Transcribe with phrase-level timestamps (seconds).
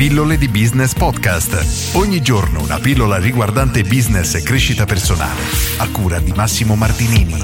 [0.00, 1.94] Pillole di Business Podcast.
[1.94, 5.42] Ogni giorno una pillola riguardante business e crescita personale.
[5.76, 7.34] A cura di Massimo Martinini.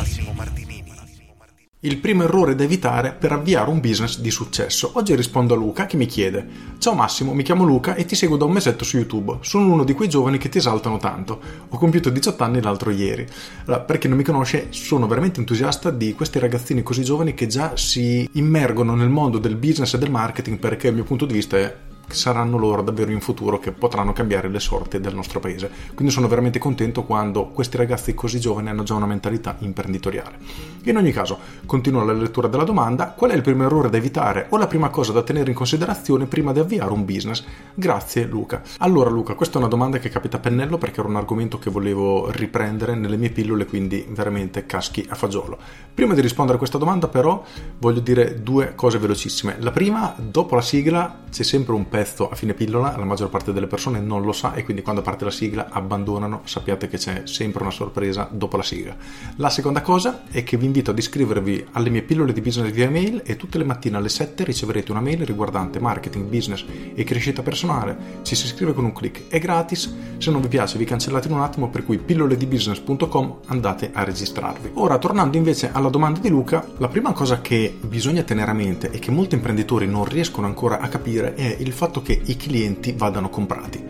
[1.80, 4.92] Il primo errore da evitare per avviare un business di successo.
[4.95, 6.46] Oggi rispondo a Luca che mi chiede:
[6.79, 9.37] Ciao Massimo, mi chiamo Luca e ti seguo da un mesetto su YouTube.
[9.43, 11.38] Sono uno di quei giovani che ti esaltano tanto.
[11.69, 13.27] Ho compiuto 18 anni l'altro ieri.
[13.67, 17.48] Allora, per chi non mi conosce, sono veramente entusiasta di questi ragazzini così giovani che
[17.48, 21.34] già si immergono nel mondo del business e del marketing perché il mio punto di
[21.34, 21.77] vista è
[22.09, 25.70] saranno loro davvero in futuro che potranno cambiare le sorti del nostro paese.
[25.95, 30.38] Quindi sono veramente contento quando questi ragazzi così giovani hanno già una mentalità imprenditoriale.
[30.84, 34.47] In ogni caso, continuo la lettura della domanda: qual è il primo errore da evitare
[34.50, 37.45] o la prima cosa da tenere in considerazione prima di avviare un business?
[37.74, 38.62] Grazie Luca.
[38.78, 41.70] Allora Luca, questa è una domanda che capita a pennello perché era un argomento che
[41.70, 45.59] volevo riprendere nelle mie pillole, quindi veramente caschi a fagiolo.
[45.92, 47.42] Prima di rispondere a questa domanda però
[47.78, 49.56] voglio dire due cose velocissime.
[49.59, 53.52] La prima, dopo la sigla c'è sempre un pezzo a fine pillola, la maggior parte
[53.52, 57.22] delle persone non lo sa e quindi quando parte la sigla abbandonano, sappiate che c'è
[57.25, 58.97] sempre una sorpresa dopo la sigla.
[59.36, 62.91] La seconda cosa è che vi invito ad iscrivervi alle mie pillole di business via
[62.91, 67.42] mail e tutte le mattine alle 7 riceverete una mail riguardante marketing, business e crescita
[67.42, 68.20] personale.
[68.22, 71.34] Ci si iscrive con un clic, è gratis, se non vi piace vi cancellate in
[71.34, 74.70] un attimo per cui pilloledibusiness.com andate a registrarvi.
[74.74, 78.91] Ora tornando invece alla domanda di Luca, la prima cosa che bisogna tenere a mente
[78.91, 82.92] e che molti imprenditori non riescono ancora a capire è il fatto che i clienti
[82.92, 83.84] vadano comprati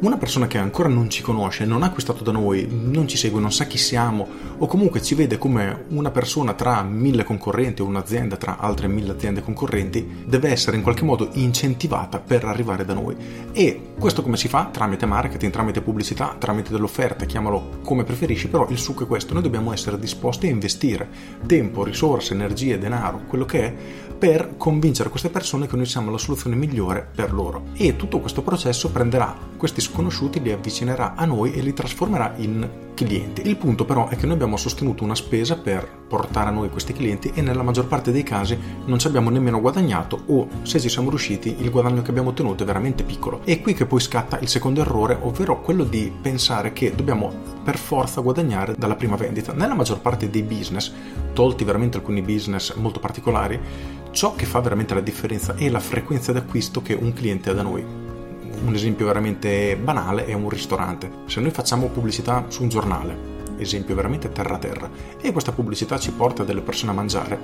[0.00, 3.40] una persona che ancora non ci conosce, non ha acquistato da noi, non ci segue,
[3.40, 4.26] non sa chi siamo
[4.58, 9.12] o comunque ci vede come una persona tra mille concorrenti o un'azienda tra altre mille
[9.12, 13.16] aziende concorrenti, deve essere in qualche modo incentivata per arrivare da noi.
[13.52, 14.68] E questo come si fa?
[14.70, 19.32] Tramite marketing, tramite pubblicità, tramite delle offerte, chiamalo come preferisci, però il succo è questo,
[19.32, 21.08] noi dobbiamo essere disposti a investire
[21.46, 23.74] tempo, risorse, energie, denaro, quello che è,
[24.18, 27.66] per convincere queste persone che noi siamo la soluzione migliore per loro.
[27.74, 32.68] E tutto questo processo prenderà questi sconosciuti, li avvicinerà a noi e li trasformerà in
[32.94, 33.42] clienti.
[33.46, 36.92] Il punto però è che noi abbiamo sostenuto una spesa per portare a noi questi
[36.92, 38.56] clienti e nella maggior parte dei casi
[38.86, 42.62] non ci abbiamo nemmeno guadagnato o se ci siamo riusciti il guadagno che abbiamo ottenuto
[42.62, 43.40] è veramente piccolo.
[43.44, 47.76] E qui che poi scatta il secondo errore, ovvero quello di pensare che dobbiamo per
[47.76, 49.52] forza guadagnare dalla prima vendita.
[49.52, 50.92] Nella maggior parte dei business,
[51.32, 53.60] tolti veramente alcuni business molto particolari,
[54.12, 57.62] ciò che fa veramente la differenza è la frequenza d'acquisto che un cliente ha da
[57.62, 58.03] noi
[58.64, 61.10] un esempio veramente banale è un ristorante.
[61.26, 66.10] Se noi facciamo pubblicità su un giornale, esempio veramente terra terra, e questa pubblicità ci
[66.12, 67.38] porta delle persone a mangiare,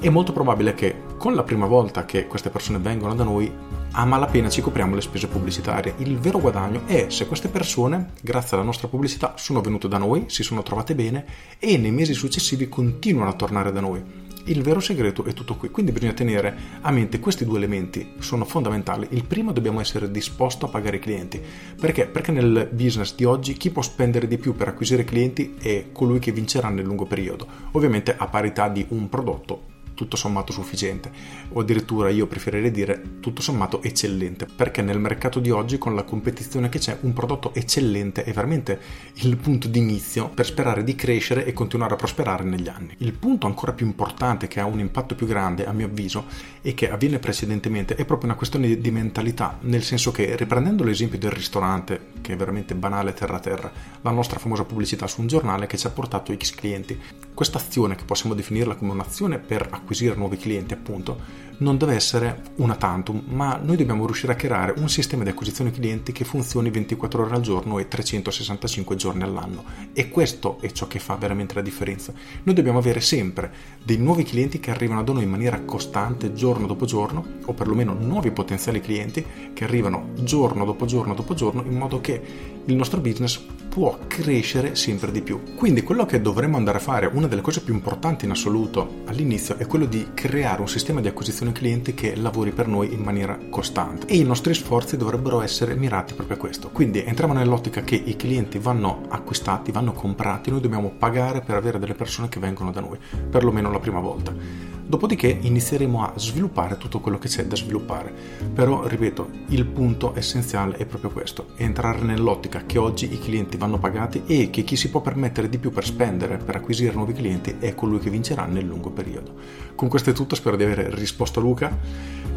[0.00, 3.52] è molto probabile che con la prima volta che queste persone vengono da noi
[3.92, 5.94] a malapena ci copriamo le spese pubblicitarie.
[5.98, 10.24] Il vero guadagno è se queste persone, grazie alla nostra pubblicità, sono venute da noi,
[10.28, 11.24] si sono trovate bene
[11.58, 14.28] e nei mesi successivi continuano a tornare da noi.
[14.44, 18.44] Il vero segreto è tutto qui, quindi bisogna tenere a mente questi due elementi, sono
[18.44, 19.06] fondamentali.
[19.10, 21.40] Il primo dobbiamo essere disposti a pagare i clienti.
[21.78, 22.06] Perché?
[22.06, 26.18] Perché nel business di oggi chi può spendere di più per acquisire clienti è colui
[26.18, 29.69] che vincerà nel lungo periodo, ovviamente a parità di un prodotto
[30.00, 31.12] tutto sommato sufficiente
[31.50, 36.04] o addirittura io preferirei dire tutto sommato eccellente perché nel mercato di oggi con la
[36.04, 38.80] competizione che c'è un prodotto eccellente è veramente
[39.16, 42.94] il punto di inizio per sperare di crescere e continuare a prosperare negli anni.
[42.98, 46.24] Il punto ancora più importante che ha un impatto più grande a mio avviso
[46.62, 51.18] e che avviene precedentemente è proprio una questione di mentalità nel senso che riprendendo l'esempio
[51.18, 55.66] del ristorante che è veramente banale terra terra la nostra famosa pubblicità su un giornale
[55.66, 56.98] che ci ha portato X clienti
[57.34, 61.94] questa azione che possiamo definirla come un'azione per acquistare acquisire nuovi clienti appunto non deve
[61.94, 66.24] essere una tantum, ma noi dobbiamo riuscire a creare un sistema di acquisizione clienti che
[66.24, 69.64] funzioni 24 ore al giorno e 365 giorni all'anno.
[69.92, 72.14] E questo è ciò che fa veramente la differenza.
[72.44, 73.52] Noi dobbiamo avere sempre
[73.84, 77.92] dei nuovi clienti che arrivano da noi in maniera costante giorno dopo giorno, o perlomeno
[77.92, 82.22] nuovi potenziali clienti che arrivano giorno dopo giorno dopo giorno, in modo che
[82.70, 85.54] il nostro business può crescere sempre di più.
[85.54, 89.56] Quindi quello che dovremmo andare a fare, una delle cose più importanti in assoluto all'inizio,
[89.58, 93.38] è quello di creare un sistema di acquisizione clienti che lavori per noi in maniera
[93.48, 96.70] costante e i nostri sforzi dovrebbero essere mirati proprio a questo.
[96.70, 101.78] Quindi entriamo nell'ottica che i clienti vanno acquistati, vanno comprati, noi dobbiamo pagare per avere
[101.78, 102.98] delle persone che vengono da noi,
[103.30, 104.69] perlomeno la prima volta.
[104.90, 108.12] Dopodiché inizieremo a sviluppare tutto quello che c'è da sviluppare.
[108.52, 113.78] Però, ripeto, il punto essenziale è proprio questo, entrare nell'ottica che oggi i clienti vanno
[113.78, 117.58] pagati e che chi si può permettere di più per spendere, per acquisire nuovi clienti,
[117.60, 119.32] è colui che vincerà nel lungo periodo.
[119.76, 121.78] Con questo è tutto, spero di aver risposto a Luca.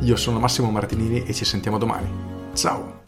[0.01, 2.07] Io sono Massimo Martinini e ci sentiamo domani.
[2.53, 3.01] Ciao!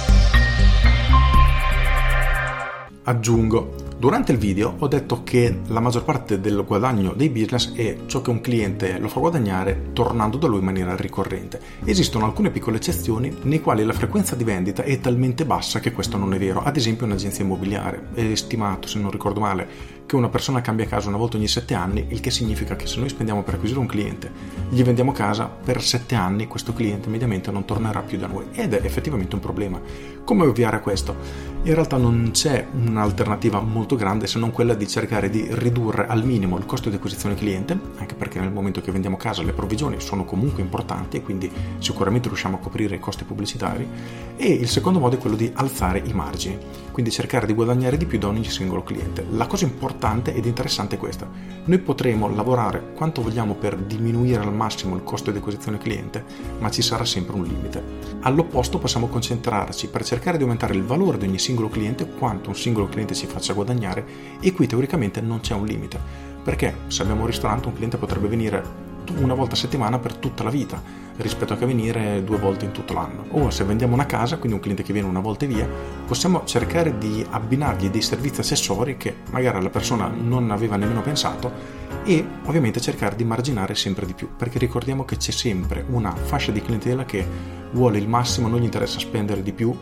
[3.03, 7.97] Aggiungo, durante il video ho detto che la maggior parte del guadagno dei business è
[8.05, 11.59] ciò che un cliente lo fa guadagnare tornando da lui in maniera ricorrente.
[11.83, 16.17] Esistono alcune piccole eccezioni nei quali la frequenza di vendita è talmente bassa che questo
[16.17, 16.63] non è vero.
[16.63, 21.09] Ad esempio un'agenzia immobiliare è stimato, se non ricordo male, che una persona cambia casa
[21.09, 23.87] una volta ogni 7 anni, il che significa che se noi spendiamo per acquisire un
[23.87, 24.31] cliente,
[24.69, 28.73] gli vendiamo casa, per 7 anni questo cliente mediamente non tornerà più da noi ed
[28.73, 29.79] è effettivamente un problema.
[30.23, 31.15] Come ovviare a questo?
[31.63, 36.25] In realtà non c'è un'alternativa molto grande se non quella di cercare di ridurre al
[36.25, 39.99] minimo il costo di acquisizione cliente, anche perché nel momento che vendiamo casa le provvigioni
[39.99, 43.87] sono comunque importanti e quindi sicuramente riusciamo a coprire i costi pubblicitari,
[44.35, 46.57] e il secondo modo è quello di alzare i margini,
[46.91, 49.23] quindi cercare di guadagnare di più da ogni singolo cliente.
[49.29, 51.29] La cosa importante ed interessante è questa,
[51.65, 56.23] noi potremo lavorare quanto vogliamo per diminuire al massimo il costo di acquisizione cliente,
[56.57, 57.83] ma ci sarà sempre un limite.
[58.21, 62.55] All'opposto possiamo concentrarci per cercare di aumentare il valore di ogni singolo cliente, quanto un
[62.55, 64.05] singolo cliente ci faccia guadagnare
[64.39, 65.99] e qui teoricamente non c'è un limite.
[66.43, 70.43] Perché se abbiamo un ristorante un cliente potrebbe venire una volta a settimana per tutta
[70.43, 70.81] la vita
[71.17, 73.25] rispetto a che venire due volte in tutto l'anno.
[73.31, 75.67] O se vendiamo una casa, quindi un cliente che viene una volta e via,
[76.05, 81.83] possiamo cercare di abbinargli dei servizi accessori che magari la persona non aveva nemmeno pensato
[82.03, 86.51] e ovviamente cercare di marginare sempre di più, perché ricordiamo che c'è sempre una fascia
[86.51, 87.25] di clientela che
[87.71, 89.75] vuole il massimo, non gli interessa spendere di più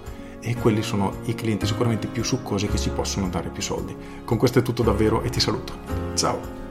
[0.43, 3.95] e quelli sono i clienti sicuramente più succosi che ci possono dare più soldi.
[4.25, 5.73] Con questo è tutto davvero e ti saluto.
[6.13, 6.62] Ciao!